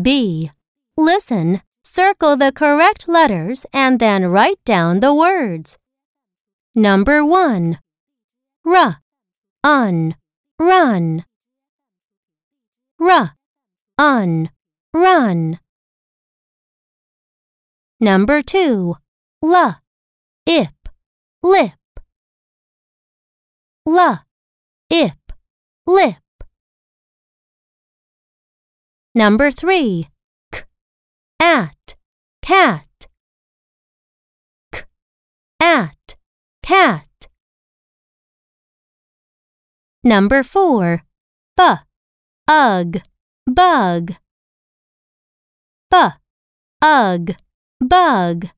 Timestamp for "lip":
21.42-21.72, 25.86-26.29